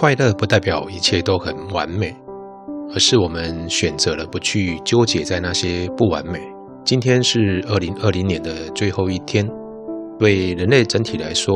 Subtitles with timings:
[0.00, 2.16] 快乐不代表一切都很完美，
[2.94, 6.40] 而是我们选择了不去纠结在那些不完美。
[6.86, 9.46] 今天是二零二零年的最后一天，
[10.18, 11.54] 对人类整体来说，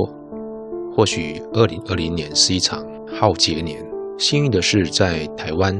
[0.95, 2.85] 或许二零二零年是一场
[3.19, 3.83] 浩劫年。
[4.19, 5.75] 幸运的是，在台湾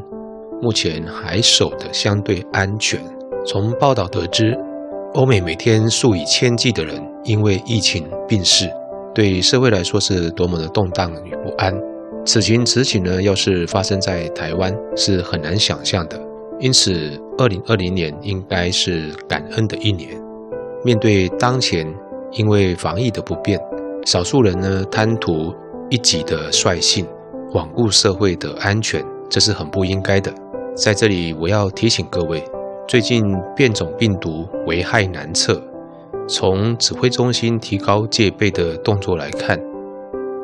[0.62, 2.99] 目前还守得相对安全。
[3.45, 4.57] 从报道得知，
[5.12, 8.71] 欧美每天数以千计的人因为疫情病逝。
[9.15, 11.75] 对社会来说是多么的动荡与不安。
[12.27, 16.18] 此情此景呢，要是发生在台湾，是很难想象的。
[16.58, 20.11] 因此，二零二零年应该是感恩的一年。
[20.82, 21.86] 面对当前
[22.32, 23.61] 因为防疫的不便，
[24.07, 25.52] 少数人呢贪图
[25.90, 27.07] 一己的率性，
[27.52, 30.32] 罔顾社会的安全，这是很不应该的。
[30.75, 32.42] 在这里，我要提醒各位，
[32.88, 33.22] 最近
[33.55, 35.62] 变种病毒危害难测。
[36.27, 39.61] 从指挥中心提高戒备的动作来看，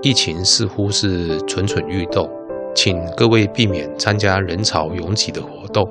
[0.02, 2.28] 疫情似乎是蠢蠢欲动，
[2.74, 5.86] 请各位避免参加人潮拥挤的活动，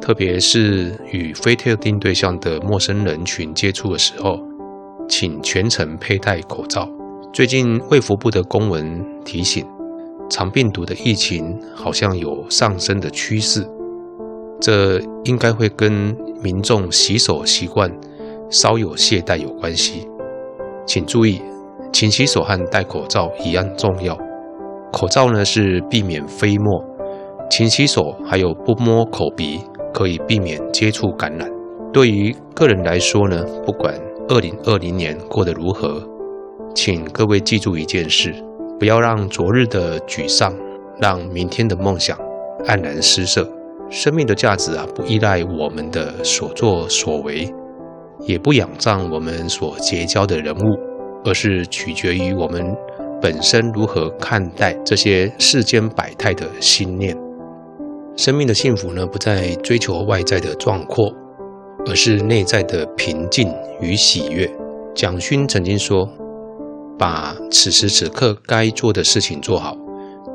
[0.00, 4.40] 特别是与非特定对象的陌生人群接触的时候，
[5.08, 6.90] 请全程佩戴口罩。
[7.32, 9.64] 最近卫福部的公文提醒，
[10.28, 13.64] 肠病毒的疫情好像有上升的趋势，
[14.60, 15.92] 这应该会跟
[16.42, 17.88] 民众洗手习惯
[18.50, 20.08] 稍有懈怠有关系，
[20.84, 21.40] 请注意，
[21.98, 24.16] 勤洗手和戴口罩一样重要。
[24.92, 26.80] 口罩呢是避免飞沫，
[27.50, 29.60] 勤洗手还有不摸口鼻，
[29.92, 31.50] 可以避免接触感染。
[31.92, 33.92] 对于个人来说呢，不管
[34.28, 36.00] 二零二零年过得如何，
[36.72, 38.32] 请各位记住一件事：
[38.78, 40.54] 不要让昨日的沮丧，
[41.00, 42.16] 让明天的梦想
[42.64, 43.44] 黯然失色。
[43.90, 47.52] 生命的价值啊，不依赖我们的所作所为。
[48.20, 50.78] 也不仰仗我们所结交的人物，
[51.24, 52.74] 而是取决于我们
[53.20, 57.16] 本身如何看待这些世间百态的心念。
[58.16, 61.12] 生命的幸福呢，不在追求外在的壮阔，
[61.86, 64.50] 而是内在的平静与喜悦。
[64.94, 66.08] 蒋勋曾经说
[66.98, 69.76] ：“把此时此刻该做的事情做好，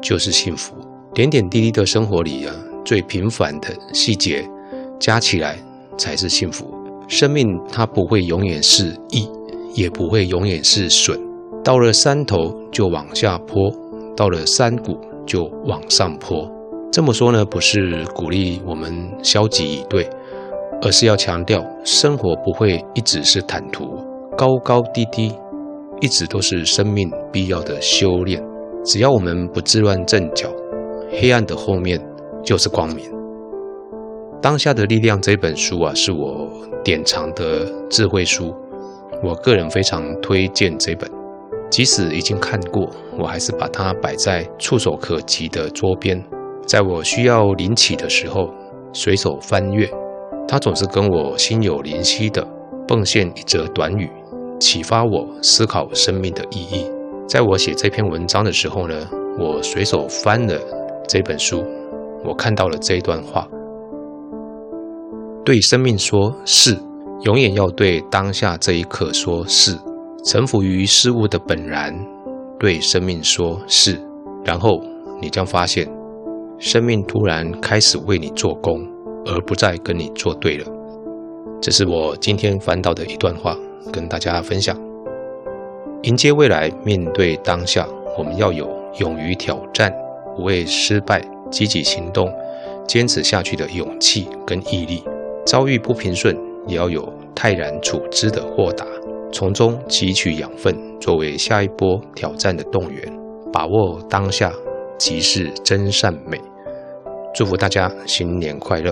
[0.01, 0.73] 就是幸福。
[1.13, 2.55] 点点滴滴的生活里啊，
[2.85, 4.47] 最平凡的细节
[4.99, 5.57] 加起来
[5.97, 6.73] 才是幸福。”
[7.09, 9.27] 生命它不会永远是益，
[9.73, 11.19] 也不会永远是笋。
[11.63, 13.71] 到了山头就往下坡，
[14.15, 16.49] 到了山谷就往上坡。
[16.91, 18.91] 这么说呢，不是鼓励我们
[19.23, 20.07] 消极以对，
[20.81, 23.85] 而是要强调，生活不会一直是坦途，
[24.37, 25.33] 高高低低，
[26.01, 28.43] 一直都是生命必要的修炼。
[28.85, 30.49] 只要我们不自乱阵脚，
[31.09, 31.99] 黑暗的后面
[32.43, 33.09] 就是光明。
[34.41, 36.51] 当下的力量这本书啊，是我
[36.83, 38.53] 典藏的智慧书，
[39.23, 41.09] 我个人非常推荐这本。
[41.69, 46.23] 即使已经看过，我还是把它摆在触手可及的桌边，
[46.67, 48.49] 在我需要灵启的时候
[48.91, 49.89] 随手翻阅。
[50.47, 52.45] 它总是跟我心有灵犀的
[52.87, 54.07] 迸现一则短语，
[54.59, 56.85] 启发我思考生命的意义。
[57.27, 58.95] 在我写这篇文章的时候呢，
[59.39, 60.59] 我随手翻了
[61.07, 61.63] 这本书，
[62.23, 63.47] 我看到了这一段话。
[65.45, 66.77] 对生命说是，
[67.23, 69.77] 永远要对当下这一刻说是，
[70.25, 71.97] 臣服于事物的本然，
[72.59, 73.97] 对生命说是，
[74.43, 74.81] 然后
[75.21, 75.89] 你将发现，
[76.59, 78.85] 生命突然开始为你做工，
[79.25, 80.65] 而不再跟你作对了。
[81.61, 83.57] 这是我今天翻到的一段话，
[83.89, 84.77] 跟大家分享。
[86.01, 88.69] 迎接未来，面对当下，我们要有
[88.99, 89.89] 勇于挑战、
[90.35, 92.29] 不畏失败、积极行动、
[92.85, 95.01] 坚持下去的勇气跟毅力。
[95.45, 96.37] 遭遇不平顺，
[96.67, 98.85] 也要有泰然处之的豁达，
[99.31, 103.01] 从中汲取养分，作为下一波挑战的动员。
[103.51, 104.51] 把握当下，
[104.97, 106.41] 即是真善美。
[107.35, 108.91] 祝福大家新年快乐！